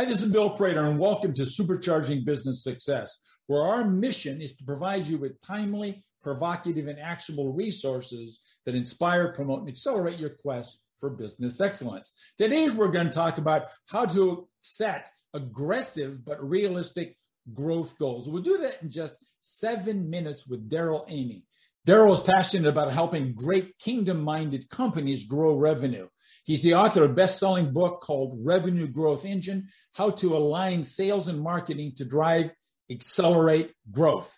Hi, 0.00 0.06
this 0.06 0.22
is 0.22 0.30
Bill 0.30 0.48
Prater, 0.48 0.86
and 0.86 0.98
welcome 0.98 1.34
to 1.34 1.42
Supercharging 1.42 2.24
Business 2.24 2.64
Success, 2.64 3.18
where 3.48 3.64
our 3.64 3.84
mission 3.84 4.40
is 4.40 4.54
to 4.54 4.64
provide 4.64 5.06
you 5.06 5.18
with 5.18 5.38
timely, 5.42 6.02
provocative, 6.22 6.86
and 6.86 6.98
actionable 6.98 7.52
resources 7.52 8.38
that 8.64 8.74
inspire, 8.74 9.34
promote, 9.34 9.60
and 9.60 9.68
accelerate 9.68 10.18
your 10.18 10.30
quest 10.30 10.78
for 11.00 11.10
business 11.10 11.60
excellence. 11.60 12.14
Today, 12.38 12.70
we're 12.70 12.88
going 12.88 13.08
to 13.08 13.12
talk 13.12 13.36
about 13.36 13.66
how 13.90 14.06
to 14.06 14.48
set 14.62 15.10
aggressive 15.34 16.24
but 16.24 16.42
realistic 16.48 17.18
growth 17.52 17.98
goals. 17.98 18.26
We'll 18.26 18.42
do 18.42 18.56
that 18.56 18.82
in 18.82 18.90
just 18.90 19.16
seven 19.40 20.08
minutes 20.08 20.46
with 20.46 20.70
Daryl 20.70 21.04
Amy. 21.08 21.44
Daryl 21.86 22.14
is 22.14 22.22
passionate 22.22 22.70
about 22.70 22.94
helping 22.94 23.34
great 23.34 23.78
kingdom 23.78 24.22
minded 24.22 24.70
companies 24.70 25.26
grow 25.26 25.56
revenue. 25.56 26.08
He's 26.44 26.62
the 26.62 26.74
author 26.74 27.04
of 27.04 27.10
a 27.10 27.14
best-selling 27.14 27.72
book 27.72 28.00
called 28.00 28.38
Revenue 28.42 28.88
Growth 28.88 29.24
Engine: 29.24 29.68
How 29.92 30.10
to 30.10 30.36
Align 30.36 30.84
Sales 30.84 31.28
and 31.28 31.40
Marketing 31.40 31.92
to 31.96 32.04
Drive 32.04 32.52
Accelerate 32.90 33.72
Growth. 33.90 34.36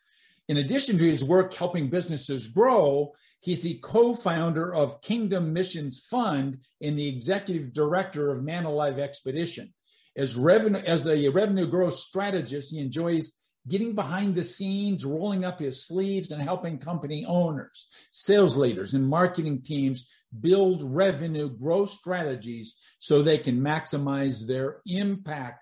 In 0.49 0.57
addition 0.57 0.99
to 0.99 1.07
his 1.07 1.25
work 1.25 1.55
helping 1.55 1.91
businesses 1.91 2.49
grow, 2.49 3.13
he's 3.41 3.63
the 3.63 3.79
co-founder 3.83 4.75
of 4.75 5.01
Kingdom 5.01 5.53
Missions 5.53 6.05
Fund 6.11 6.59
and 6.81 6.99
the 6.99 7.09
executive 7.09 7.73
director 7.73 8.33
of 8.33 8.43
Man 8.43 8.65
Alive 8.65 8.99
Expedition. 8.99 9.73
As 10.17 10.37
revenue 10.37 10.81
as 10.81 11.07
a 11.07 11.29
revenue 11.29 11.67
growth 11.67 11.95
strategist, 11.95 12.73
he 12.73 12.81
enjoys 12.81 13.33
getting 13.69 13.95
behind 13.95 14.35
the 14.35 14.43
scenes, 14.43 15.05
rolling 15.05 15.45
up 15.45 15.61
his 15.61 15.87
sleeves, 15.87 16.33
and 16.33 16.43
helping 16.43 16.79
company 16.79 17.25
owners, 17.25 17.87
sales 18.11 18.57
leaders, 18.57 18.93
and 18.93 19.09
marketing 19.09 19.63
teams 19.63 20.05
build 20.39 20.83
revenue 20.83 21.49
growth 21.49 21.91
strategies 21.91 22.75
so 22.99 23.23
they 23.23 23.39
can 23.39 23.61
maximize 23.61 24.47
their 24.47 24.81
impact. 24.87 25.61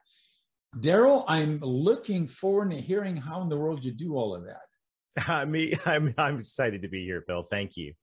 Daryl, 0.76 1.24
I'm 1.26 1.58
looking 1.60 2.26
forward 2.28 2.70
to 2.70 2.80
hearing 2.80 3.16
how 3.16 3.42
in 3.42 3.48
the 3.48 3.56
world 3.56 3.84
you 3.84 3.92
do 3.92 4.14
all 4.14 4.34
of 4.34 4.44
that. 4.44 4.62
Uh, 5.28 5.44
me, 5.44 5.74
I'm, 5.84 6.14
I'm 6.16 6.36
excited 6.36 6.82
to 6.82 6.88
be 6.88 7.04
here, 7.04 7.22
Bill. 7.26 7.42
Thank 7.42 7.76
you. 7.76 7.94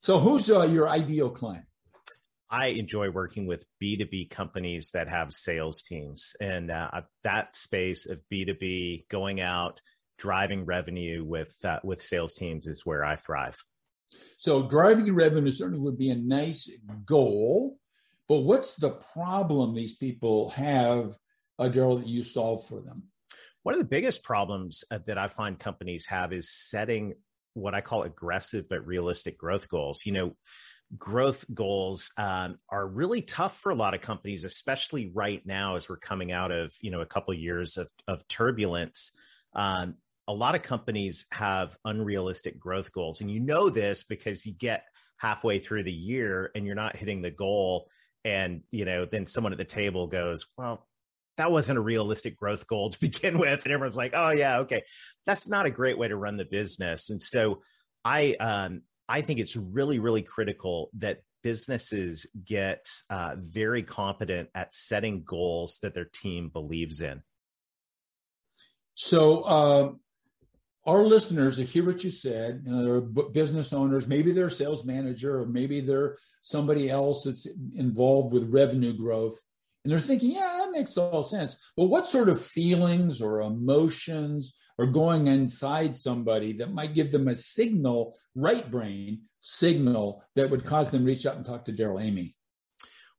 So, 0.00 0.20
who's 0.20 0.48
uh, 0.48 0.62
your 0.62 0.88
ideal 0.88 1.28
client? 1.28 1.66
I 2.48 2.68
enjoy 2.68 3.10
working 3.10 3.46
with 3.46 3.66
B2B 3.82 4.30
companies 4.30 4.92
that 4.94 5.08
have 5.08 5.32
sales 5.32 5.82
teams. 5.82 6.36
And 6.40 6.70
uh, 6.70 7.02
that 7.24 7.56
space 7.56 8.06
of 8.06 8.20
B2B 8.32 9.08
going 9.08 9.40
out, 9.40 9.80
driving 10.18 10.64
revenue 10.64 11.24
with, 11.24 11.52
uh, 11.64 11.80
with 11.82 12.00
sales 12.00 12.34
teams 12.34 12.66
is 12.66 12.86
where 12.86 13.04
I 13.04 13.16
thrive. 13.16 13.56
So 14.44 14.68
driving 14.68 15.10
revenue 15.14 15.50
certainly 15.50 15.80
would 15.80 15.96
be 15.96 16.10
a 16.10 16.16
nice 16.16 16.70
goal, 17.06 17.78
but 18.28 18.40
what's 18.40 18.74
the 18.74 18.90
problem 18.90 19.74
these 19.74 19.96
people 19.96 20.50
have, 20.50 21.16
uh, 21.58 21.70
Daryl, 21.70 21.98
that 21.98 22.06
you 22.06 22.22
solve 22.22 22.68
for 22.68 22.82
them? 22.82 23.04
One 23.62 23.74
of 23.74 23.78
the 23.78 23.86
biggest 23.86 24.22
problems 24.22 24.84
uh, 24.90 24.98
that 25.06 25.16
I 25.16 25.28
find 25.28 25.58
companies 25.58 26.04
have 26.08 26.34
is 26.34 26.52
setting 26.52 27.14
what 27.54 27.74
I 27.74 27.80
call 27.80 28.02
aggressive 28.02 28.68
but 28.68 28.86
realistic 28.86 29.38
growth 29.38 29.66
goals. 29.66 30.04
You 30.04 30.12
know, 30.12 30.36
growth 30.98 31.46
goals 31.54 32.12
um, 32.18 32.58
are 32.68 32.86
really 32.86 33.22
tough 33.22 33.56
for 33.56 33.72
a 33.72 33.74
lot 33.74 33.94
of 33.94 34.02
companies, 34.02 34.44
especially 34.44 35.10
right 35.14 35.40
now 35.46 35.76
as 35.76 35.88
we're 35.88 35.96
coming 35.96 36.32
out 36.32 36.52
of 36.52 36.74
you 36.82 36.90
know 36.90 37.00
a 37.00 37.06
couple 37.06 37.32
years 37.32 37.78
of, 37.78 37.90
of 38.06 38.28
turbulence. 38.28 39.12
Um, 39.54 39.94
a 40.26 40.32
lot 40.32 40.54
of 40.54 40.62
companies 40.62 41.26
have 41.30 41.76
unrealistic 41.84 42.58
growth 42.58 42.92
goals. 42.92 43.20
And 43.20 43.30
you 43.30 43.40
know 43.40 43.68
this 43.68 44.04
because 44.04 44.44
you 44.46 44.52
get 44.52 44.84
halfway 45.16 45.58
through 45.58 45.84
the 45.84 45.92
year 45.92 46.50
and 46.54 46.66
you're 46.66 46.74
not 46.74 46.96
hitting 46.96 47.22
the 47.22 47.30
goal. 47.30 47.88
And, 48.24 48.62
you 48.70 48.84
know, 48.84 49.04
then 49.04 49.26
someone 49.26 49.52
at 49.52 49.58
the 49.58 49.64
table 49.64 50.06
goes, 50.06 50.46
well, 50.56 50.86
that 51.36 51.50
wasn't 51.50 51.78
a 51.78 51.82
realistic 51.82 52.36
growth 52.36 52.66
goal 52.66 52.90
to 52.90 53.00
begin 53.00 53.38
with. 53.38 53.64
And 53.64 53.72
everyone's 53.72 53.96
like, 53.96 54.12
oh, 54.14 54.30
yeah, 54.30 54.60
okay. 54.60 54.84
That's 55.26 55.48
not 55.48 55.66
a 55.66 55.70
great 55.70 55.98
way 55.98 56.08
to 56.08 56.16
run 56.16 56.36
the 56.36 56.44
business. 56.44 57.10
And 57.10 57.20
so 57.20 57.62
I, 58.04 58.34
um, 58.34 58.82
I 59.08 59.20
think 59.20 59.40
it's 59.40 59.56
really, 59.56 59.98
really 59.98 60.22
critical 60.22 60.90
that 60.94 61.22
businesses 61.42 62.26
get 62.42 62.86
uh, 63.10 63.34
very 63.36 63.82
competent 63.82 64.48
at 64.54 64.72
setting 64.72 65.24
goals 65.24 65.80
that 65.82 65.94
their 65.94 66.06
team 66.06 66.48
believes 66.48 67.02
in. 67.02 67.22
So, 68.94 69.42
uh, 69.42 69.92
our 70.86 71.02
listeners 71.02 71.56
that 71.56 71.68
hear 71.68 71.86
what 71.86 72.04
you 72.04 72.10
said, 72.10 72.62
you 72.66 72.72
know, 72.72 72.84
they're 72.84 73.24
business 73.30 73.72
owners, 73.72 74.06
maybe 74.06 74.32
they're 74.32 74.46
a 74.46 74.50
sales 74.50 74.84
manager, 74.84 75.40
or 75.40 75.46
maybe 75.46 75.80
they're 75.80 76.18
somebody 76.42 76.90
else 76.90 77.22
that's 77.24 77.46
involved 77.74 78.32
with 78.32 78.52
revenue 78.52 78.96
growth, 78.96 79.38
and 79.84 79.92
they're 79.92 80.00
thinking, 80.00 80.32
yeah, 80.32 80.58
that 80.58 80.70
makes 80.72 80.96
all 80.96 81.22
sense. 81.22 81.56
But 81.76 81.86
what 81.86 82.08
sort 82.08 82.28
of 82.28 82.40
feelings 82.40 83.20
or 83.20 83.42
emotions 83.42 84.54
are 84.78 84.86
going 84.86 85.26
inside 85.26 85.96
somebody 85.96 86.54
that 86.58 86.72
might 86.72 86.94
give 86.94 87.12
them 87.12 87.28
a 87.28 87.34
signal, 87.34 88.16
right 88.34 88.68
brain 88.70 89.22
signal, 89.40 90.24
that 90.36 90.50
would 90.50 90.64
cause 90.64 90.90
them 90.90 91.00
to 91.00 91.06
reach 91.06 91.26
out 91.26 91.36
and 91.36 91.46
talk 91.46 91.66
to 91.66 91.72
Daryl 91.72 92.02
Amy? 92.02 92.34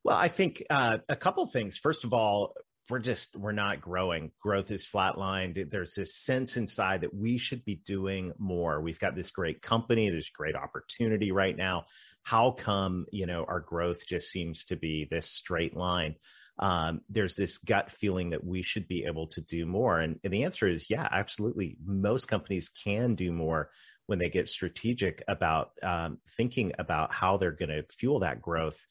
Well, 0.04 0.16
I 0.16 0.28
think 0.28 0.62
uh, 0.70 0.98
a 1.08 1.16
couple 1.16 1.46
things. 1.46 1.78
First 1.78 2.04
of 2.04 2.12
all, 2.12 2.54
we're 2.88 3.00
just 3.00 3.36
we're 3.36 3.52
not 3.52 3.80
growing. 3.80 4.30
Growth 4.40 4.70
is 4.70 4.86
flatlined. 4.86 5.70
There's 5.70 5.94
this 5.94 6.14
sense 6.14 6.56
inside 6.56 7.02
that 7.02 7.14
we 7.14 7.38
should 7.38 7.64
be 7.64 7.74
doing 7.74 8.32
more. 8.38 8.80
We've 8.80 8.98
got 8.98 9.14
this 9.14 9.30
great 9.30 9.60
company. 9.62 10.08
There's 10.08 10.30
great 10.30 10.54
opportunity 10.54 11.32
right 11.32 11.56
now. 11.56 11.86
How 12.22 12.52
come 12.52 13.06
you 13.12 13.26
know 13.26 13.44
our 13.46 13.60
growth 13.60 14.06
just 14.06 14.30
seems 14.30 14.64
to 14.66 14.76
be 14.76 15.06
this 15.10 15.28
straight 15.28 15.76
line? 15.76 16.16
Um, 16.58 17.02
there's 17.10 17.36
this 17.36 17.58
gut 17.58 17.90
feeling 17.90 18.30
that 18.30 18.44
we 18.44 18.62
should 18.62 18.88
be 18.88 19.04
able 19.06 19.26
to 19.28 19.42
do 19.42 19.66
more. 19.66 20.00
And, 20.00 20.18
and 20.24 20.32
the 20.32 20.44
answer 20.44 20.66
is 20.66 20.88
yeah 20.88 21.06
absolutely. 21.10 21.76
Most 21.84 22.28
companies 22.28 22.68
can 22.68 23.14
do 23.14 23.32
more 23.32 23.70
when 24.06 24.18
they 24.18 24.30
get 24.30 24.48
strategic 24.48 25.22
about 25.28 25.72
um, 25.82 26.18
thinking 26.36 26.72
about 26.78 27.12
how 27.12 27.36
they're 27.36 27.50
going 27.50 27.70
to 27.70 27.84
fuel 27.90 28.20
that 28.20 28.40
growth 28.40 28.86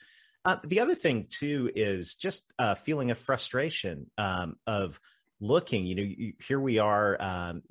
uh, 0.45 0.57
the 0.63 0.81
other 0.81 0.95
thing 0.95 1.28
too 1.28 1.72
is 1.75 2.16
just 2.16 2.53
a 2.59 2.75
feeling 2.75 3.09
of 3.11 3.17
frustration 3.17 4.11
um, 4.17 4.56
of 4.67 5.00
looking. 5.41 5.85
You 5.85 5.95
know, 5.95 6.03
you, 6.03 6.33
here 6.47 6.59
we 6.59 6.78
are. 6.78 7.17
Um, 7.19 7.63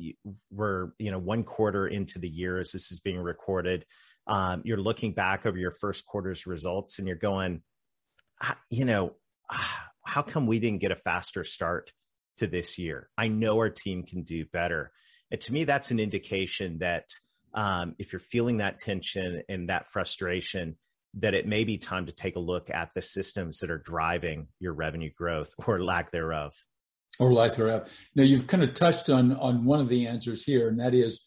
we're 0.51 0.91
you 0.99 1.13
know 1.13 1.19
one 1.19 1.45
quarter 1.45 1.87
into 1.87 2.19
the 2.19 2.29
year 2.29 2.59
as 2.59 2.73
this 2.73 2.91
is 2.91 3.01
being 3.01 3.21
recorded. 3.21 3.87
Um, 4.27 4.63
you're 4.65 4.81
looking 4.81 5.13
back 5.13 5.47
over 5.47 5.57
your 5.57 5.71
first 5.71 6.05
quarter's 6.05 6.47
results, 6.47 6.99
and 6.99 7.07
you're 7.07 7.17
going, 7.17 7.63
ah, 8.43 8.59
you 8.71 8.85
know, 8.85 9.15
ah, 9.51 9.91
how 10.05 10.23
come 10.23 10.47
we 10.47 10.59
didn't 10.59 10.81
get 10.81 10.91
a 10.91 10.97
faster 10.97 11.45
start 11.45 11.93
to 12.39 12.47
this 12.47 12.79
year? 12.79 13.09
I 13.17 13.29
know 13.29 13.59
our 13.59 13.71
team 13.71 14.03
can 14.03 14.23
do 14.23 14.47
better. 14.53 14.91
And 15.31 15.41
to 15.43 15.53
me, 15.53 15.65
that's 15.65 15.91
an 15.91 16.01
indication 16.01 16.79
that 16.79 17.09
um, 17.55 17.95
if 17.99 18.13
you're 18.13 18.21
feeling 18.21 18.59
that 18.59 18.79
tension 18.79 19.43
and 19.49 19.69
that 19.69 19.87
frustration, 19.87 20.77
that 21.19 21.35
it 21.35 21.47
may 21.47 21.65
be 21.65 21.79
time 21.79 22.07
to 22.07 22.13
take 22.13 22.37
a 22.37 22.41
look 22.41 22.71
at 22.71 22.91
the 22.95 23.03
systems 23.03 23.61
that 23.61 23.71
are 23.71 23.79
driving 23.79 24.49
your 24.59 24.73
revenue 24.73 25.11
growth 25.17 25.55
or 25.67 25.83
lack 25.83 26.11
thereof. 26.11 26.53
Or 27.19 27.33
lack 27.33 27.55
thereof. 27.55 27.89
Now 28.17 28.25
you've 28.25 28.47
kind 28.47 28.65
of 28.65 28.75
touched 28.75 29.09
on 29.09 29.33
on 29.33 29.65
one 29.65 29.81
of 29.81 29.89
the 29.89 30.09
answers 30.09 30.43
here, 30.43 30.69
and 30.69 30.81
that 30.81 30.95
is 30.95 31.23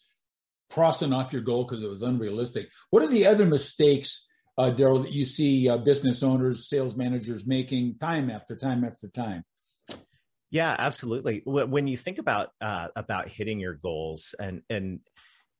crossing 0.70 1.12
off 1.14 1.32
your 1.32 1.42
goal 1.42 1.64
because 1.64 1.82
it 1.82 1.88
was 1.88 2.02
unrealistic. 2.02 2.68
What 2.90 3.02
are 3.02 3.08
the 3.08 3.26
other 3.26 3.46
mistakes, 3.46 4.26
uh, 4.58 4.70
Daryl, 4.76 5.02
that 5.02 5.12
you 5.12 5.24
see 5.24 5.68
uh, 5.68 5.78
business 5.78 6.22
owners, 6.22 6.68
sales 6.68 6.94
managers 6.94 7.46
making 7.46 7.96
time 7.98 8.30
after 8.30 8.54
time 8.56 8.84
after 8.84 9.08
time? 9.08 9.44
Yeah, 10.50 10.74
absolutely. 10.78 11.42
When 11.44 11.86
you 11.86 11.96
think 11.96 12.18
about 12.18 12.50
uh, 12.60 12.88
about 12.96 13.28
hitting 13.28 13.60
your 13.60 13.74
goals, 13.74 14.34
and 14.38 14.62
and 14.68 15.00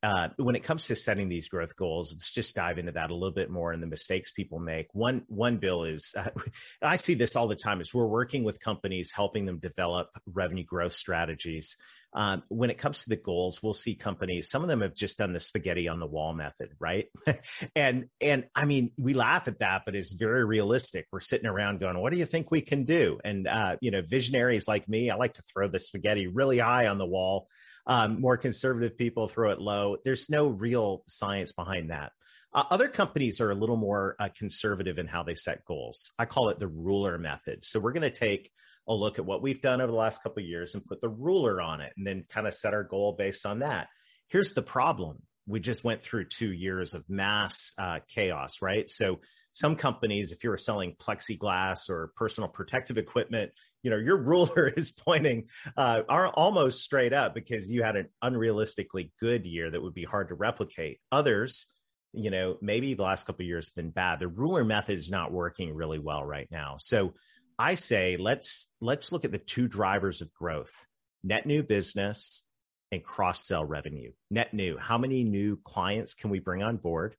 uh, 0.03 0.29
when 0.37 0.55
it 0.55 0.63
comes 0.63 0.87
to 0.87 0.95
setting 0.95 1.29
these 1.29 1.49
growth 1.49 1.77
goals, 1.77 2.13
let's 2.13 2.31
just 2.31 2.55
dive 2.55 2.79
into 2.79 2.93
that 2.93 3.11
a 3.11 3.15
little 3.15 3.35
bit 3.35 3.51
more 3.51 3.73
and 3.73 3.83
the 3.83 3.87
mistakes 3.87 4.31
people 4.31 4.61
make. 4.61 4.87
One, 4.93 5.25
one 5.27 5.56
bill 5.56 5.85
is, 5.85 6.15
uh, 6.17 6.31
I 6.83 6.97
see 6.97 7.15
this 7.15 7.35
all 7.35 7.49
the 7.49 7.56
time 7.56 7.81
is 7.81 7.93
we're 7.93 8.06
working 8.06 8.45
with 8.45 8.61
companies, 8.61 9.12
helping 9.12 9.45
them 9.45 9.59
develop 9.59 10.11
revenue 10.27 10.65
growth 10.65 10.93
strategies. 10.93 11.77
Um, 12.15 12.43
when 12.49 12.71
it 12.71 12.79
comes 12.79 13.03
to 13.03 13.11
the 13.11 13.17
goals, 13.17 13.61
we'll 13.62 13.75
see 13.75 13.97
companies, 13.97 14.49
some 14.49 14.62
of 14.62 14.69
them 14.69 14.83
have 14.83 14.95
just 14.95 15.19
done 15.19 15.33
the 15.33 15.41
spaghetti 15.41 15.89
on 15.89 15.99
the 15.99 16.06
wall 16.06 16.33
method, 16.33 16.71
right? 16.79 17.09
and, 17.77 18.06
and 18.21 18.47
I 18.55 18.67
mean, 18.67 18.93
we 18.97 19.15
laugh 19.15 19.49
at 19.49 19.59
that, 19.59 19.83
but 19.85 19.97
it's 19.97 20.12
very 20.12 20.44
realistic. 20.44 21.06
We're 21.12 21.21
sitting 21.21 21.47
around 21.47 21.81
going, 21.81 21.99
what 21.99 22.12
do 22.12 22.19
you 22.19 22.25
think 22.25 22.51
we 22.51 22.61
can 22.61 22.85
do? 22.85 23.19
And, 23.25 23.49
uh, 23.49 23.77
you 23.81 23.91
know, 23.91 24.03
visionaries 24.09 24.69
like 24.69 24.89
me, 24.89 25.11
I 25.11 25.17
like 25.17 25.35
to 25.35 25.43
throw 25.43 25.69
the 25.69 25.81
spaghetti 25.81 26.29
really 26.29 26.59
high 26.59 26.87
on 26.87 26.99
the 26.99 27.06
wall 27.06 27.49
um, 27.88 28.20
more 28.20 28.37
conservative 28.37 28.96
people 28.96 29.26
throw 29.26 29.50
it 29.50 29.61
low. 29.61 29.96
There's 30.05 30.29
no 30.29 30.49
real 30.49 31.02
science 31.08 31.52
behind 31.52 31.90
that. 31.90 32.12
Uh, 32.52 32.64
other 32.70 32.88
companies 32.88 33.40
are 33.40 33.50
a 33.50 33.55
little 33.55 33.76
more 33.76 34.14
uh, 34.20 34.29
conservative 34.37 34.99
in 34.99 35.06
how 35.06 35.23
they 35.23 35.35
set 35.35 35.64
goals. 35.64 36.12
I 36.19 36.26
call 36.26 36.50
it 36.50 36.58
the 36.58 36.69
ruler 36.69 37.19
method. 37.19 37.64
So 37.64 37.81
we're 37.81 37.93
going 37.93 38.11
to 38.11 38.11
take 38.11 38.50
a 38.87 38.94
look 38.94 39.19
at 39.19 39.25
what 39.25 39.43
we've 39.43 39.61
done 39.61 39.81
over 39.81 39.90
the 39.90 39.99
last 39.99 40.23
couple 40.23 40.43
of 40.43 40.49
years 40.49 40.75
and 40.75 40.85
put 40.85 41.00
the 41.00 41.08
ruler 41.08 41.61
on 41.61 41.81
it 41.81 41.93
and 41.96 42.06
then 42.06 42.25
kind 42.29 42.46
of 42.46 42.55
set 42.55 42.75
our 42.75 42.85
goal 42.85 43.14
based 43.19 43.44
on 43.44 43.61
that. 43.61 43.88
Here's 44.29 44.52
the 44.52 44.62
problem. 44.62 45.23
We 45.46 45.61
just 45.61 45.84
went 45.84 46.02
through 46.02 46.26
two 46.26 46.52
years 46.52 46.94
of 46.94 47.08
mass 47.08 47.75
uh, 47.79 48.00
chaos, 48.08 48.61
right? 48.61 48.88
So 48.88 49.20
some 49.58 49.75
companies, 49.75 50.31
if 50.31 50.44
you 50.44 50.50
were 50.50 50.56
selling 50.56 50.94
plexiglass 50.94 51.90
or 51.90 52.12
personal 52.16 52.49
protective 52.49 52.96
equipment, 52.96 53.50
you 53.82 53.90
know, 53.90 53.96
your 53.96 54.16
ruler 54.22 54.69
is 54.69 54.93
pointing 54.93 55.49
uh, 55.76 56.02
are 56.08 56.28
almost 56.28 56.82
straight 56.82 57.12
up 57.12 57.34
because 57.34 57.70
you 57.70 57.82
had 57.82 57.96
an 57.96 58.08
unrealistically 58.22 59.10
good 59.20 59.44
year 59.46 59.70
that 59.70 59.82
would 59.82 59.94
be 59.94 60.05
hard 60.05 60.28
to 60.28 60.34
replicate. 60.34 61.00
Others, 61.10 61.66
you 62.12 62.31
know, 62.31 62.56
maybe 62.62 62.94
the 62.94 63.02
last 63.02 63.26
couple 63.26 63.43
of 63.43 63.49
years 63.49 63.69
have 63.69 63.75
been 63.75 63.90
bad. 63.90 64.20
The 64.20 64.28
ruler 64.28 64.64
method 64.64 64.96
is 64.96 65.10
not 65.10 65.32
working 65.32 65.75
really 65.75 65.99
well 65.99 66.25
right 66.25 66.49
now. 66.50 66.76
So 66.78 67.14
I 67.58 67.75
say 67.75 68.16
let's 68.16 68.70
let's 68.81 69.10
look 69.10 69.25
at 69.25 69.32
the 69.32 69.38
two 69.38 69.66
drivers 69.66 70.22
of 70.22 70.32
growth: 70.32 70.87
net 71.25 71.46
new 71.46 71.64
business 71.64 72.44
and 72.93 73.02
cross 73.02 73.44
sell 73.44 73.64
revenue. 73.64 74.12
Net 74.31 74.55
new, 74.55 74.78
how 74.78 74.99
many 74.99 75.25
new 75.25 75.58
clients 75.64 76.14
can 76.14 76.31
we 76.31 76.38
bring 76.38 76.62
on 76.62 76.76
board? 76.76 77.16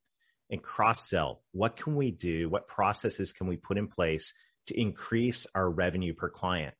And 0.50 0.62
cross 0.64 1.08
sell, 1.08 1.42
what 1.52 1.76
can 1.76 1.96
we 1.96 2.12
do? 2.12 2.50
What 2.50 2.68
processes 2.68 3.34
can 3.34 3.48
we 3.48 3.58
put 3.58 3.78
in 3.78 3.88
place 3.88 4.34
to 4.68 4.80
increase 4.80 5.46
our 5.54 5.70
revenue 5.70 6.14
per 6.14 6.30
client? 6.30 6.74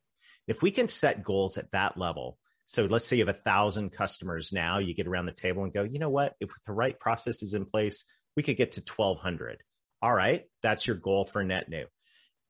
If 0.48 0.62
we 0.62 0.70
can 0.70 0.88
set 0.88 1.22
goals 1.22 1.58
at 1.58 1.70
that 1.72 1.96
level, 1.96 2.38
so 2.66 2.84
let's 2.84 3.06
say 3.06 3.16
you 3.16 3.26
have 3.26 3.34
a 3.34 3.38
thousand 3.38 3.90
customers 3.90 4.52
now, 4.52 4.78
you 4.78 4.94
get 4.94 5.06
around 5.06 5.26
the 5.26 5.32
table 5.32 5.64
and 5.64 5.72
go, 5.72 5.82
you 5.82 5.98
know 5.98 6.10
what? 6.10 6.34
If 6.40 6.50
the 6.66 6.72
right 6.72 6.98
process 6.98 7.42
is 7.42 7.54
in 7.54 7.66
place, 7.66 8.04
we 8.36 8.42
could 8.42 8.56
get 8.56 8.72
to 8.72 8.82
1200. 8.96 9.62
All 10.02 10.14
right. 10.14 10.44
That's 10.62 10.86
your 10.86 10.96
goal 10.96 11.24
for 11.24 11.42
net 11.44 11.68
new. 11.68 11.86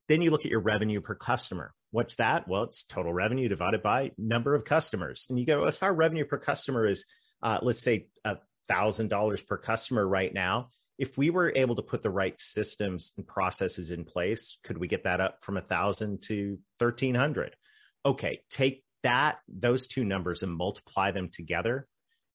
Then 0.07 0.21
you 0.21 0.31
look 0.31 0.45
at 0.45 0.51
your 0.51 0.61
revenue 0.61 1.01
per 1.01 1.15
customer. 1.15 1.73
What's 1.91 2.15
that? 2.15 2.47
Well, 2.47 2.63
it's 2.63 2.83
total 2.83 3.13
revenue 3.13 3.49
divided 3.49 3.81
by 3.81 4.11
number 4.17 4.55
of 4.55 4.65
customers. 4.65 5.27
And 5.29 5.39
you 5.39 5.45
go, 5.45 5.65
if 5.65 5.81
our 5.83 5.93
revenue 5.93 6.25
per 6.25 6.37
customer 6.37 6.85
is, 6.85 7.05
uh, 7.41 7.59
let's 7.61 7.81
say 7.81 8.07
a 8.23 8.37
thousand 8.67 9.09
dollars 9.09 9.41
per 9.41 9.57
customer 9.57 10.07
right 10.07 10.33
now, 10.33 10.69
if 11.01 11.17
we 11.17 11.31
were 11.31 11.51
able 11.55 11.75
to 11.77 11.81
put 11.81 12.03
the 12.03 12.11
right 12.11 12.39
systems 12.39 13.11
and 13.17 13.25
processes 13.25 13.89
in 13.89 14.05
place, 14.05 14.59
could 14.63 14.77
we 14.77 14.87
get 14.87 15.05
that 15.05 15.19
up 15.19 15.39
from 15.41 15.57
a 15.57 15.61
thousand 15.61 16.21
to 16.21 16.59
1300? 16.77 17.55
Okay. 18.05 18.41
Take 18.51 18.83
that, 19.01 19.39
those 19.47 19.87
two 19.87 20.05
numbers 20.05 20.43
and 20.43 20.55
multiply 20.55 21.09
them 21.09 21.29
together, 21.33 21.87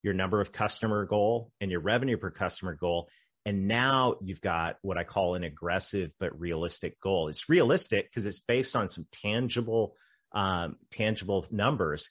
your 0.03 0.15
number 0.15 0.41
of 0.41 0.51
customer 0.51 1.07
goal 1.07 1.53
and 1.61 1.71
your 1.71 1.79
revenue 1.79 2.17
per 2.17 2.33
customer 2.33 2.75
goal. 2.75 3.09
And 3.45 3.69
now 3.69 4.17
you've 4.21 4.41
got 4.41 4.79
what 4.83 4.99
I 4.99 5.05
call 5.05 5.37
an 5.37 5.45
aggressive 5.45 6.13
but 6.19 6.41
realistic 6.41 6.99
goal. 6.99 7.29
It's 7.29 7.49
realistic 7.49 8.11
because 8.11 8.27
it's 8.27 8.41
based 8.41 8.75
on 8.75 8.89
some 8.89 9.07
tangible, 9.13 9.95
um, 10.33 10.75
tangible 10.91 11.47
numbers. 11.53 12.11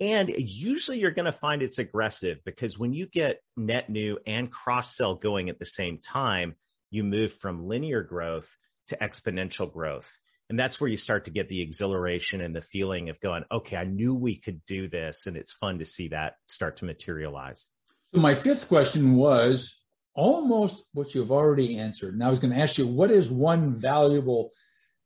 And 0.00 0.32
usually 0.38 0.98
you're 0.98 1.10
going 1.10 1.26
to 1.26 1.32
find 1.32 1.60
it's 1.60 1.78
aggressive 1.78 2.38
because 2.44 2.78
when 2.78 2.94
you 2.94 3.06
get 3.06 3.40
net 3.56 3.90
new 3.90 4.18
and 4.26 4.50
cross 4.50 4.96
sell 4.96 5.14
going 5.14 5.50
at 5.50 5.58
the 5.58 5.66
same 5.66 5.98
time, 5.98 6.54
you 6.90 7.04
move 7.04 7.32
from 7.32 7.68
linear 7.68 8.02
growth 8.02 8.50
to 8.88 8.96
exponential 8.96 9.70
growth. 9.70 10.10
And 10.48 10.58
that's 10.58 10.80
where 10.80 10.90
you 10.90 10.96
start 10.96 11.26
to 11.26 11.30
get 11.30 11.48
the 11.48 11.60
exhilaration 11.60 12.40
and 12.40 12.56
the 12.56 12.60
feeling 12.60 13.08
of 13.08 13.20
going, 13.20 13.44
okay, 13.52 13.76
I 13.76 13.84
knew 13.84 14.14
we 14.14 14.36
could 14.36 14.64
do 14.64 14.88
this. 14.88 15.26
And 15.26 15.36
it's 15.36 15.54
fun 15.54 15.78
to 15.78 15.84
see 15.84 16.08
that 16.08 16.34
start 16.50 16.78
to 16.78 16.86
materialize. 16.86 17.68
So 18.14 18.20
my 18.20 18.34
fifth 18.34 18.68
question 18.68 19.14
was 19.14 19.76
almost 20.14 20.82
what 20.92 21.14
you've 21.14 21.30
already 21.30 21.78
answered. 21.78 22.18
Now 22.18 22.28
I 22.28 22.30
was 22.30 22.40
going 22.40 22.52
to 22.52 22.60
ask 22.60 22.78
you, 22.78 22.86
what 22.86 23.12
is 23.12 23.30
one 23.30 23.76
valuable 23.76 24.50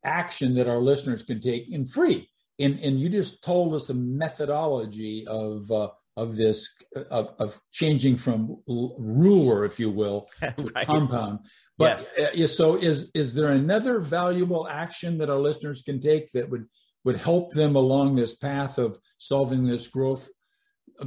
action 0.02 0.54
that 0.54 0.68
our 0.68 0.78
listeners 0.78 1.24
can 1.24 1.40
take 1.40 1.70
in 1.70 1.84
free? 1.84 2.30
And, 2.58 2.78
and 2.80 3.00
you 3.00 3.08
just 3.08 3.42
told 3.42 3.74
us 3.74 3.86
the 3.86 3.94
methodology 3.94 5.26
of, 5.26 5.70
uh, 5.70 5.88
of 6.16 6.36
this, 6.36 6.68
of, 7.10 7.30
of 7.38 7.60
changing 7.72 8.18
from 8.18 8.62
ruler, 8.66 9.64
if 9.64 9.80
you 9.80 9.90
will, 9.90 10.28
to 10.40 10.70
right. 10.74 10.86
compound. 10.86 11.40
But 11.76 12.12
yes. 12.16 12.18
uh, 12.18 12.46
so 12.46 12.76
is, 12.76 13.10
is 13.14 13.34
there 13.34 13.48
another 13.48 13.98
valuable 13.98 14.68
action 14.68 15.18
that 15.18 15.30
our 15.30 15.38
listeners 15.38 15.82
can 15.82 16.00
take 16.00 16.30
that 16.32 16.48
would, 16.48 16.66
would 17.04 17.16
help 17.16 17.52
them 17.52 17.74
along 17.74 18.14
this 18.14 18.36
path 18.36 18.78
of 18.78 18.98
solving 19.18 19.64
this 19.64 19.88
growth 19.88 20.28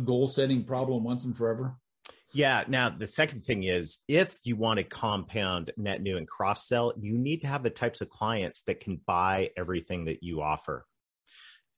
goal 0.03 0.27
setting 0.27 0.65
problem 0.65 1.03
once 1.03 1.23
and 1.23 1.35
forever? 1.35 1.77
Yeah. 2.33 2.65
Now, 2.67 2.89
the 2.89 3.07
second 3.07 3.41
thing 3.41 3.63
is 3.63 3.99
if 4.07 4.39
you 4.43 4.55
want 4.55 4.77
to 4.77 4.83
compound 4.83 5.71
net 5.77 6.01
new 6.01 6.17
and 6.17 6.27
cross 6.27 6.67
sell, 6.67 6.93
you 6.99 7.17
need 7.17 7.41
to 7.41 7.47
have 7.47 7.63
the 7.63 7.69
types 7.69 8.01
of 8.01 8.09
clients 8.09 8.63
that 8.63 8.81
can 8.81 8.99
buy 9.05 9.51
everything 9.57 10.05
that 10.05 10.23
you 10.23 10.41
offer. 10.41 10.85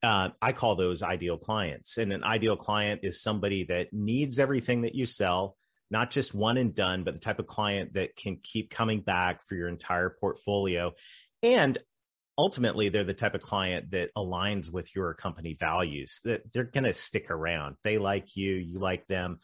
Uh, 0.02 0.30
I 0.42 0.54
call 0.54 0.76
those 0.76 1.04
ideal 1.04 1.38
clients. 1.38 1.98
And 1.98 2.14
an 2.14 2.24
ideal 2.24 2.56
client 2.56 3.02
is 3.04 3.22
somebody 3.22 3.66
that 3.66 3.88
needs 3.92 4.40
everything 4.40 4.84
that 4.84 4.96
you 4.96 5.06
sell, 5.06 5.58
not 5.92 6.12
just 6.12 6.34
one 6.34 6.58
and 6.58 6.74
done, 6.74 7.04
but 7.04 7.14
the 7.14 7.20
type 7.20 7.40
of 7.40 7.48
client 7.48 7.94
that 7.96 8.16
can 8.16 8.38
keep 8.42 8.70
coming 8.70 9.02
back 9.02 9.44
for 9.44 9.56
your 9.56 9.68
entire 9.68 10.16
portfolio. 10.20 10.94
And 11.44 11.78
ultimately, 12.38 12.90
they're 12.90 13.04
the 13.04 13.14
type 13.14 13.36
of 13.36 13.42
client 13.42 13.92
that 13.92 14.10
aligns 14.18 14.72
with 14.72 14.96
your 14.96 15.14
company 15.16 15.56
values, 15.60 16.22
that 16.24 16.44
they're 16.54 16.64
going 16.64 16.86
to 16.86 16.94
stick 16.94 17.30
around. 17.30 17.76
They 17.84 17.98
like 17.98 18.38
you, 18.38 18.54
you 18.54 18.80
like 18.80 19.06
them 19.08 19.40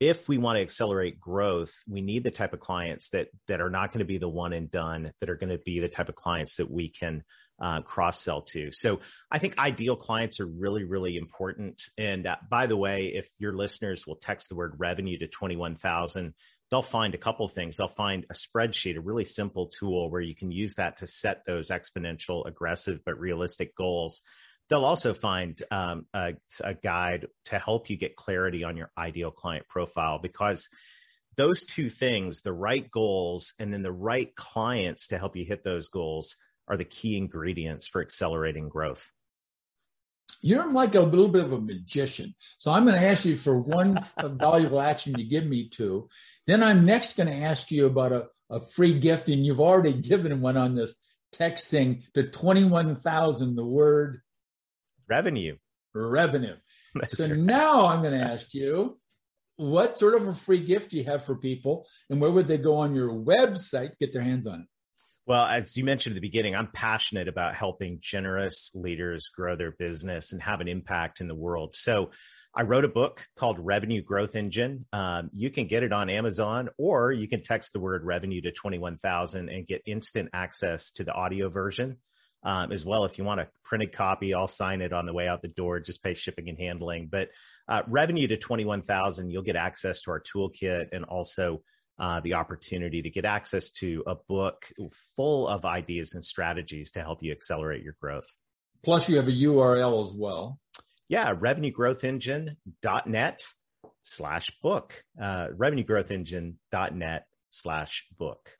if 0.00 0.28
we 0.28 0.38
want 0.38 0.56
to 0.56 0.62
accelerate 0.62 1.20
growth, 1.20 1.72
we 1.88 2.00
need 2.00 2.24
the 2.24 2.30
type 2.30 2.52
of 2.52 2.60
clients 2.60 3.10
that 3.10 3.28
that 3.46 3.60
are 3.60 3.70
not 3.70 3.90
going 3.90 4.00
to 4.00 4.04
be 4.04 4.18
the 4.18 4.28
one 4.28 4.52
and 4.52 4.70
done, 4.70 5.10
that 5.20 5.30
are 5.30 5.36
going 5.36 5.50
to 5.50 5.62
be 5.64 5.80
the 5.80 5.88
type 5.88 6.08
of 6.08 6.14
clients 6.14 6.56
that 6.56 6.70
we 6.70 6.88
can 6.88 7.22
uh, 7.60 7.82
cross 7.82 8.20
sell 8.20 8.42
to. 8.42 8.72
So 8.72 9.00
I 9.30 9.38
think 9.38 9.58
ideal 9.58 9.96
clients 9.96 10.40
are 10.40 10.46
really, 10.46 10.84
really 10.84 11.16
important. 11.16 11.82
And 11.96 12.26
uh, 12.26 12.36
by 12.50 12.66
the 12.66 12.76
way, 12.76 13.12
if 13.14 13.28
your 13.38 13.54
listeners 13.54 14.06
will 14.06 14.16
text 14.16 14.48
the 14.48 14.56
word 14.56 14.74
revenue 14.78 15.18
to 15.18 15.28
21,000, 15.28 16.34
they'll 16.70 16.82
find 16.82 17.14
a 17.14 17.18
couple 17.18 17.46
things. 17.48 17.76
They'll 17.76 17.88
find 17.88 18.26
a 18.30 18.34
spreadsheet, 18.34 18.96
a 18.96 19.00
really 19.00 19.24
simple 19.24 19.68
tool 19.68 20.10
where 20.10 20.20
you 20.20 20.34
can 20.34 20.50
use 20.50 20.76
that 20.76 20.98
to 20.98 21.06
set 21.06 21.44
those 21.46 21.70
exponential, 21.70 22.46
aggressive, 22.46 23.00
but 23.04 23.18
realistic 23.18 23.76
goals. 23.76 24.22
They'll 24.68 24.84
also 24.84 25.12
find 25.12 25.60
um, 25.70 26.06
a, 26.14 26.34
a 26.62 26.74
guide 26.74 27.26
to 27.46 27.58
help 27.58 27.90
you 27.90 27.96
get 27.96 28.16
clarity 28.16 28.64
on 28.64 28.76
your 28.76 28.90
ideal 28.96 29.30
client 29.30 29.68
profile 29.68 30.18
because 30.18 30.68
those 31.36 31.64
two 31.64 31.90
things, 31.90 32.42
the 32.42 32.52
right 32.52 32.90
goals 32.90 33.52
and 33.58 33.72
then 33.72 33.82
the 33.82 33.92
right 33.92 34.34
clients 34.34 35.08
to 35.08 35.18
help 35.18 35.36
you 35.36 35.44
hit 35.44 35.62
those 35.62 35.88
goals 35.88 36.36
are 36.68 36.76
the 36.76 36.84
key 36.84 37.16
ingredients 37.16 37.86
for 37.86 38.00
accelerating 38.00 38.68
growth. 38.68 39.10
You're 40.40 40.72
like 40.72 40.94
a 40.94 41.00
little 41.00 41.28
bit 41.28 41.44
of 41.44 41.52
a 41.52 41.60
magician. 41.60 42.34
So 42.58 42.70
I'm 42.70 42.84
going 42.84 43.00
to 43.00 43.06
ask 43.06 43.24
you 43.24 43.36
for 43.36 43.58
one 43.58 43.98
valuable 44.22 44.80
action 44.80 45.18
you 45.18 45.28
give 45.28 45.46
me 45.46 45.68
to. 45.70 46.08
Then 46.46 46.62
I'm 46.62 46.84
next 46.84 47.16
going 47.16 47.28
to 47.28 47.46
ask 47.46 47.70
you 47.70 47.86
about 47.86 48.12
a, 48.12 48.26
a 48.50 48.60
free 48.60 48.98
gift 48.98 49.28
and 49.28 49.44
you've 49.44 49.60
already 49.60 49.94
given 49.94 50.40
one 50.40 50.56
on 50.56 50.74
this 50.74 50.94
text 51.32 51.68
thing 51.68 52.02
to 52.14 52.28
21,000, 52.28 53.56
the 53.56 53.64
word 53.64 54.20
Revenue. 55.08 55.56
Revenue. 55.94 56.56
That's 56.94 57.18
so 57.18 57.28
right. 57.28 57.36
now 57.36 57.86
I'm 57.86 58.02
going 58.02 58.18
to 58.18 58.24
ask 58.24 58.54
you, 58.54 58.98
what 59.56 59.98
sort 59.98 60.14
of 60.14 60.26
a 60.26 60.34
free 60.34 60.60
gift 60.60 60.90
do 60.90 60.96
you 60.96 61.04
have 61.04 61.24
for 61.24 61.36
people 61.36 61.86
and 62.10 62.20
where 62.20 62.30
would 62.30 62.48
they 62.48 62.58
go 62.58 62.76
on 62.76 62.94
your 62.94 63.10
website 63.10 63.92
get 64.00 64.12
their 64.12 64.22
hands 64.22 64.46
on 64.46 64.60
it? 64.60 64.66
Well, 65.26 65.46
as 65.46 65.76
you 65.76 65.84
mentioned 65.84 66.12
at 66.12 66.20
the 66.20 66.28
beginning, 66.28 66.54
I'm 66.54 66.68
passionate 66.70 67.28
about 67.28 67.54
helping 67.54 67.98
generous 68.00 68.70
leaders 68.74 69.30
grow 69.34 69.56
their 69.56 69.70
business 69.70 70.32
and 70.32 70.42
have 70.42 70.60
an 70.60 70.68
impact 70.68 71.22
in 71.22 71.28
the 71.28 71.34
world. 71.34 71.74
So 71.74 72.10
I 72.54 72.64
wrote 72.64 72.84
a 72.84 72.88
book 72.88 73.26
called 73.36 73.58
Revenue 73.58 74.02
Growth 74.02 74.36
Engine. 74.36 74.84
Um, 74.92 75.30
you 75.32 75.50
can 75.50 75.66
get 75.66 75.82
it 75.82 75.94
on 75.94 76.10
Amazon 76.10 76.68
or 76.76 77.10
you 77.10 77.26
can 77.26 77.42
text 77.42 77.72
the 77.72 77.80
word 77.80 78.04
revenue 78.04 78.42
to 78.42 78.52
21,000 78.52 79.48
and 79.48 79.66
get 79.66 79.82
instant 79.86 80.28
access 80.34 80.90
to 80.92 81.04
the 81.04 81.12
audio 81.12 81.48
version 81.48 81.96
um, 82.44 82.70
as 82.70 82.84
well. 82.84 83.06
If 83.06 83.16
you 83.16 83.24
want 83.24 83.40
a 83.40 83.48
printed 83.64 83.92
copy, 83.92 84.34
I'll 84.34 84.46
sign 84.46 84.82
it 84.82 84.92
on 84.92 85.06
the 85.06 85.14
way 85.14 85.26
out 85.26 85.40
the 85.40 85.48
door. 85.48 85.80
Just 85.80 86.02
pay 86.02 86.14
shipping 86.14 86.48
and 86.50 86.58
handling. 86.58 87.08
But 87.10 87.30
uh, 87.66 87.82
revenue 87.88 88.28
to 88.28 88.36
twenty 88.36 88.66
one 88.66 88.82
thousand, 88.82 89.30
you'll 89.30 89.42
get 89.42 89.56
access 89.56 90.02
to 90.02 90.10
our 90.10 90.20
toolkit 90.20 90.88
and 90.92 91.04
also 91.06 91.62
uh, 91.98 92.20
the 92.20 92.34
opportunity 92.34 93.02
to 93.02 93.10
get 93.10 93.24
access 93.24 93.70
to 93.70 94.04
a 94.06 94.14
book 94.14 94.70
full 95.16 95.48
of 95.48 95.64
ideas 95.64 96.14
and 96.14 96.24
strategies 96.24 96.92
to 96.92 97.00
help 97.00 97.22
you 97.22 97.32
accelerate 97.32 97.82
your 97.82 97.96
growth. 98.00 98.26
Plus, 98.84 99.08
you 99.08 99.16
have 99.16 99.26
a 99.28 99.32
URL 99.32 100.06
as 100.06 100.12
well. 100.12 100.60
Yeah, 101.08 101.34
revenuegrowthengine.net 101.34 103.42
slash 104.02 104.50
book. 104.62 105.02
Uh, 105.20 105.48
revenuegrowthengine.net 105.56 107.24
slash 107.50 108.06
book. 108.18 108.50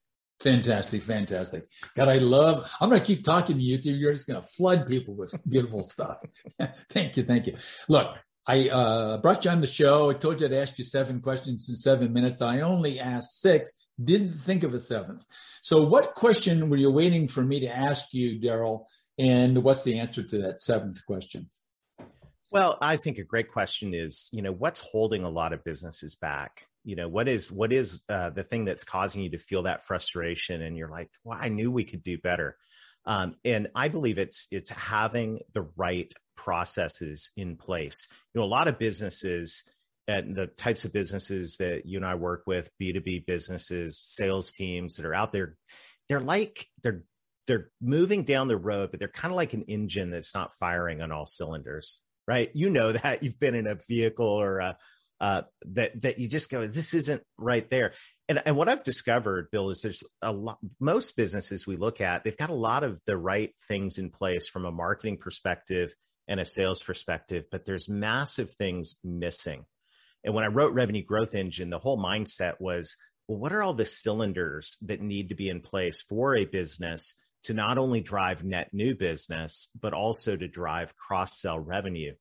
Fantastic, 0.41 1.03
fantastic. 1.03 1.64
God, 1.97 2.09
I 2.09 2.19
love, 2.19 2.71
I'm 2.81 2.88
going 2.88 3.00
to 3.00 3.07
keep 3.07 3.25
talking 3.25 3.57
to 3.57 3.62
you. 3.62 3.79
You're 3.83 4.12
just 4.12 4.26
going 4.26 4.41
to 4.41 4.47
flood 4.47 4.87
people 4.87 5.14
with 5.14 5.35
beautiful 5.49 5.87
stuff. 5.87 6.19
thank 6.91 7.17
you. 7.17 7.25
Thank 7.25 7.47
you. 7.47 7.57
Look, 7.88 8.17
I 8.46 8.68
uh, 8.68 9.16
brought 9.18 9.44
you 9.44 9.50
on 9.50 9.60
the 9.60 9.66
show. 9.66 10.10
I 10.10 10.14
told 10.14 10.40
you 10.40 10.46
I'd 10.46 10.52
ask 10.52 10.78
you 10.78 10.84
seven 10.84 11.20
questions 11.20 11.68
in 11.68 11.76
seven 11.76 12.12
minutes. 12.12 12.42
I 12.42 12.60
only 12.60 13.00
asked 13.00 13.40
six, 13.40 13.72
didn't 14.02 14.32
think 14.32 14.64
of 14.64 14.74
a 14.74 14.80
seventh. 14.80 15.24
So 15.62 15.86
what 15.86 16.14
question 16.14 16.68
were 16.68 16.76
you 16.76 16.90
waiting 16.90 17.28
for 17.28 17.42
me 17.42 17.60
to 17.60 17.74
ask 17.74 18.12
you, 18.12 18.38
Daryl? 18.40 18.84
And 19.18 19.62
what's 19.62 19.82
the 19.82 20.00
answer 20.00 20.22
to 20.22 20.38
that 20.42 20.60
seventh 20.60 20.98
question? 21.06 21.48
Well, 22.50 22.76
I 22.80 22.98
think 22.98 23.18
a 23.18 23.24
great 23.24 23.50
question 23.50 23.94
is, 23.94 24.28
you 24.32 24.42
know, 24.42 24.52
what's 24.52 24.80
holding 24.80 25.24
a 25.24 25.30
lot 25.30 25.52
of 25.52 25.64
businesses 25.64 26.14
back? 26.14 26.66
You 26.84 26.96
know, 26.96 27.08
what 27.08 27.28
is 27.28 27.50
what 27.50 27.72
is 27.72 28.02
uh, 28.08 28.30
the 28.30 28.44
thing 28.44 28.64
that's 28.64 28.84
causing 28.84 29.22
you 29.22 29.30
to 29.30 29.38
feel 29.38 29.62
that 29.62 29.82
frustration? 29.82 30.60
And 30.60 30.76
you're 30.76 30.90
like, 30.90 31.10
well, 31.24 31.38
I 31.40 31.48
knew 31.48 31.72
we 31.72 31.84
could 31.84 32.02
do 32.02 32.18
better. 32.18 32.56
Um, 33.06 33.36
and 33.44 33.68
I 33.74 33.88
believe 33.88 34.18
it's 34.18 34.48
it's 34.50 34.70
having 34.70 35.40
the 35.52 35.66
right 35.76 36.12
processes 36.37 37.31
in 37.37 37.57
place. 37.57 38.09
You 38.35 38.41
know, 38.41 38.47
a 38.47 38.49
lot 38.49 38.69
of 38.69 38.79
businesses 38.79 39.64
and 40.07 40.37
the 40.37 40.47
types 40.47 40.85
of 40.85 40.93
businesses 40.93 41.59
that 41.59 41.87
you 41.87 41.99
and 41.99 42.07
I 42.07 42.14
work 42.14 42.43
with, 42.47 42.71
B2B 42.81 43.26
businesses, 43.26 43.99
sales 44.03 44.50
teams 44.50 44.97
that 44.97 45.07
are 45.07 45.14
out 45.14 45.33
there, 45.33 45.57
they're 46.09 46.21
like 46.21 46.67
they're 46.83 47.05
they're 47.47 47.71
moving 47.81 48.25
down 48.25 48.49
the 48.49 48.57
road, 48.57 48.91
but 48.91 49.00
they're 49.00 49.09
kind 49.09 49.33
of 49.33 49.37
like 49.37 49.53
an 49.53 49.62
engine 49.62 50.11
that's 50.11 50.35
not 50.35 50.55
firing 50.55 51.03
on 51.03 51.12
all 51.12 51.26
cylinders, 51.26 52.03
right? 52.26 52.50
You 52.55 52.71
know 52.71 52.93
that 52.93 53.23
you've 53.23 53.38
been 53.38 53.55
in 53.55 53.67
a 53.67 53.76
vehicle 53.88 54.26
or 54.26 54.59
a, 54.59 54.76
uh, 55.21 55.43
that 55.73 56.03
that 56.03 56.19
you 56.19 56.29
just 56.29 56.50
go, 56.50 56.67
this 56.67 56.95
isn't 56.95 57.23
right 57.38 57.69
there. 57.71 57.93
And, 58.29 58.43
and 58.47 58.57
what 58.57 58.69
I've 58.69 58.83
discovered, 58.83 59.50
Bill, 59.50 59.71
is 59.71 59.83
there's 59.83 60.03
a 60.23 60.33
lot. 60.33 60.59
Most 60.81 61.17
businesses 61.17 61.67
we 61.67 61.76
look 61.76 62.00
at, 62.00 62.25
they've 62.25 62.37
got 62.37 62.50
a 62.50 62.55
lot 62.55 62.85
of 62.85 63.00
the 63.07 63.17
right 63.17 63.53
things 63.69 63.99
in 63.99 64.11
place 64.11 64.49
from 64.49 64.64
a 64.64 64.73
marketing 64.73 65.19
perspective 65.19 65.95
and 66.28 66.40
a 66.40 66.45
sales 66.45 66.83
perspective, 66.83 67.47
but 67.50 67.64
there's 67.64 67.88
massive 67.88 68.50
things 68.50 68.97
missing. 69.04 69.64
And 70.25 70.35
when 70.35 70.45
I 70.45 70.49
wrote 70.49 70.73
Revenue 70.73 71.04
Growth 71.04 71.35
Engine, 71.35 71.71
the 71.71 71.78
whole 71.78 72.02
mindset 72.02 72.54
was, 72.59 72.97
well, 73.28 73.38
what 73.38 73.52
are 73.52 73.62
all 73.62 73.75
the 73.75 73.87
cylinders 73.87 74.78
that 74.83 75.00
need 75.00 75.28
to 75.28 75.35
be 75.35 75.49
in 75.49 75.61
place 75.61 76.00
for 76.00 76.37
a 76.37 76.47
business 76.47 77.14
to 77.45 77.54
not 77.54 77.76
only 77.76 78.00
drive 78.00 78.43
net 78.43 78.71
new 78.73 78.95
business, 78.95 79.69
but 79.78 79.93
also 79.93 80.35
to 80.35 80.49
drive 80.49 80.97
cross 80.97 81.40
sell 81.40 81.59
revenue? 81.59 82.14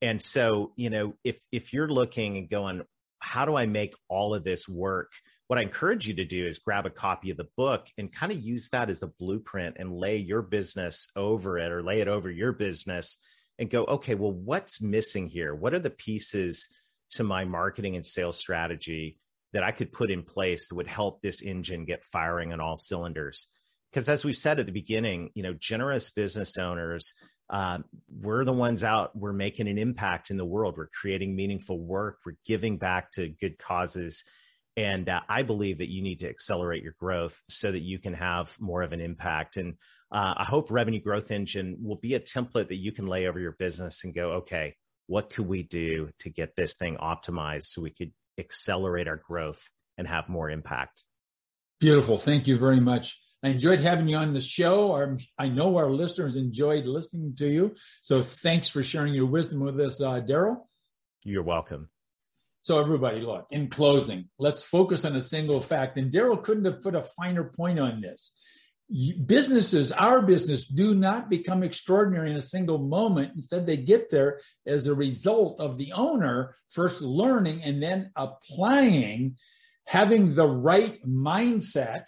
And 0.00 0.22
so, 0.22 0.72
you 0.76 0.90
know, 0.90 1.14
if, 1.24 1.36
if 1.50 1.72
you're 1.72 1.88
looking 1.88 2.36
and 2.36 2.50
going, 2.50 2.82
how 3.18 3.46
do 3.46 3.56
I 3.56 3.66
make 3.66 3.94
all 4.08 4.34
of 4.34 4.44
this 4.44 4.68
work? 4.68 5.12
What 5.48 5.58
I 5.58 5.62
encourage 5.62 6.06
you 6.06 6.14
to 6.16 6.24
do 6.24 6.46
is 6.46 6.58
grab 6.58 6.86
a 6.86 6.90
copy 6.90 7.30
of 7.30 7.38
the 7.38 7.48
book 7.56 7.86
and 7.96 8.12
kind 8.12 8.30
of 8.30 8.40
use 8.40 8.70
that 8.70 8.90
as 8.90 9.02
a 9.02 9.08
blueprint 9.18 9.76
and 9.78 9.96
lay 9.96 10.18
your 10.18 10.42
business 10.42 11.08
over 11.16 11.58
it 11.58 11.72
or 11.72 11.82
lay 11.82 12.00
it 12.00 12.08
over 12.08 12.30
your 12.30 12.52
business 12.52 13.18
and 13.58 13.70
go, 13.70 13.84
okay, 13.84 14.14
well, 14.14 14.32
what's 14.32 14.80
missing 14.80 15.28
here? 15.28 15.54
What 15.54 15.74
are 15.74 15.78
the 15.78 15.90
pieces 15.90 16.68
to 17.10 17.24
my 17.24 17.44
marketing 17.44 17.96
and 17.96 18.06
sales 18.06 18.38
strategy 18.38 19.18
that 19.52 19.64
I 19.64 19.72
could 19.72 19.92
put 19.92 20.10
in 20.10 20.22
place 20.22 20.68
that 20.68 20.76
would 20.76 20.86
help 20.86 21.20
this 21.20 21.42
engine 21.42 21.84
get 21.84 22.04
firing 22.04 22.52
on 22.52 22.60
all 22.60 22.76
cylinders? 22.76 23.48
Because 23.90 24.08
as 24.08 24.24
we 24.24 24.32
said 24.32 24.60
at 24.60 24.66
the 24.66 24.72
beginning, 24.72 25.30
you 25.34 25.42
know, 25.42 25.54
generous 25.58 26.10
business 26.10 26.58
owners, 26.58 27.14
um, 27.50 27.84
we're 28.08 28.44
the 28.44 28.52
ones 28.52 28.84
out, 28.84 29.16
we're 29.16 29.32
making 29.32 29.68
an 29.68 29.78
impact 29.78 30.30
in 30.30 30.36
the 30.36 30.44
world. 30.44 30.76
We're 30.76 30.88
creating 30.88 31.34
meaningful 31.34 31.80
work. 31.80 32.18
We're 32.24 32.36
giving 32.44 32.76
back 32.76 33.10
to 33.12 33.28
good 33.28 33.58
causes. 33.58 34.24
And 34.76 35.08
uh, 35.08 35.20
I 35.28 35.42
believe 35.42 35.78
that 35.78 35.90
you 35.90 36.02
need 36.02 36.20
to 36.20 36.28
accelerate 36.28 36.82
your 36.82 36.94
growth 37.00 37.40
so 37.48 37.72
that 37.72 37.80
you 37.80 37.98
can 37.98 38.14
have 38.14 38.54
more 38.60 38.82
of 38.82 38.92
an 38.92 39.00
impact. 39.00 39.56
And 39.56 39.74
uh, 40.10 40.34
I 40.38 40.44
hope 40.44 40.70
Revenue 40.70 41.00
Growth 41.00 41.30
Engine 41.30 41.78
will 41.82 41.96
be 41.96 42.14
a 42.14 42.20
template 42.20 42.68
that 42.68 42.76
you 42.76 42.92
can 42.92 43.06
lay 43.06 43.26
over 43.26 43.38
your 43.38 43.56
business 43.58 44.04
and 44.04 44.14
go, 44.14 44.30
okay, 44.38 44.74
what 45.06 45.30
could 45.30 45.46
we 45.46 45.62
do 45.62 46.10
to 46.20 46.30
get 46.30 46.54
this 46.56 46.76
thing 46.76 46.96
optimized 46.96 47.64
so 47.64 47.82
we 47.82 47.90
could 47.90 48.12
accelerate 48.38 49.08
our 49.08 49.16
growth 49.16 49.60
and 49.98 50.06
have 50.06 50.28
more 50.28 50.48
impact? 50.48 51.04
Beautiful. 51.80 52.18
Thank 52.18 52.46
you 52.46 52.56
very 52.56 52.80
much. 52.80 53.18
I 53.42 53.50
enjoyed 53.50 53.80
having 53.80 54.08
you 54.08 54.16
on 54.16 54.34
the 54.34 54.40
show. 54.40 54.92
Our, 54.92 55.18
I 55.38 55.48
know 55.48 55.76
our 55.76 55.90
listeners 55.90 56.36
enjoyed 56.36 56.86
listening 56.86 57.36
to 57.36 57.46
you. 57.46 57.74
So 58.00 58.22
thanks 58.22 58.68
for 58.68 58.82
sharing 58.82 59.14
your 59.14 59.26
wisdom 59.26 59.60
with 59.60 59.78
us, 59.78 60.00
uh, 60.00 60.20
Daryl. 60.20 60.56
You're 61.24 61.44
welcome. 61.44 61.88
So 62.62 62.80
everybody, 62.80 63.20
look, 63.20 63.46
in 63.50 63.68
closing, 63.68 64.28
let's 64.38 64.62
focus 64.62 65.04
on 65.04 65.14
a 65.14 65.22
single 65.22 65.60
fact. 65.60 65.96
And 65.98 66.12
Daryl 66.12 66.42
couldn't 66.42 66.64
have 66.64 66.82
put 66.82 66.96
a 66.96 67.02
finer 67.02 67.44
point 67.44 67.78
on 67.78 68.00
this 68.00 68.32
businesses, 68.90 69.92
our 69.92 70.22
business, 70.22 70.66
do 70.66 70.94
not 70.94 71.28
become 71.28 71.62
extraordinary 71.62 72.30
in 72.30 72.36
a 72.36 72.42
single 72.42 72.78
moment. 72.78 73.32
Instead, 73.34 73.66
they 73.66 73.76
get 73.76 74.10
there 74.10 74.40
as 74.66 74.86
a 74.86 74.94
result 74.94 75.60
of 75.60 75.76
the 75.76 75.92
owner 75.92 76.56
first 76.70 77.02
learning 77.02 77.62
and 77.62 77.82
then 77.82 78.10
applying, 78.16 79.36
having 79.86 80.34
the 80.34 80.46
right 80.46 81.02
mindset 81.04 82.04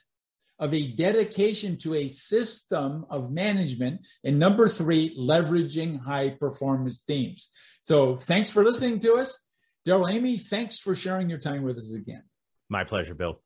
of 0.58 0.74
a 0.74 0.92
dedication 0.92 1.78
to 1.78 1.94
a 1.94 2.08
system 2.08 3.06
of 3.10 3.30
management. 3.30 4.06
And 4.24 4.38
number 4.38 4.68
three, 4.68 5.16
leveraging 5.16 6.00
high 6.00 6.30
performance 6.30 7.00
teams. 7.00 7.50
So 7.82 8.16
thanks 8.16 8.50
for 8.50 8.64
listening 8.64 9.00
to 9.00 9.14
us. 9.14 9.36
Daryl 9.86 10.12
Amy, 10.12 10.36
thanks 10.36 10.78
for 10.78 10.94
sharing 10.94 11.30
your 11.30 11.38
time 11.38 11.62
with 11.62 11.78
us 11.78 11.94
again. 11.94 12.22
My 12.68 12.84
pleasure, 12.84 13.14
Bill. 13.14 13.40